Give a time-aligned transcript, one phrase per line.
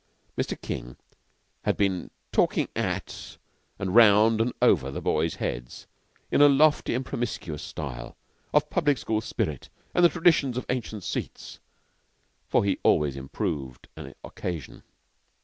[0.35, 0.59] Mr.
[0.59, 0.97] King
[1.63, 3.37] had been talking at
[3.77, 5.85] and round and over the boys' heads,
[6.31, 8.17] in a lofty and promiscuous style,
[8.51, 11.59] of public school spirit and the traditions of ancient seats;
[12.47, 14.81] for he always improved an occasion.